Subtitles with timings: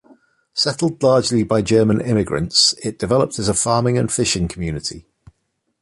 [0.55, 5.05] Settled largely by German immigrants, it developed as a farming and fishing community.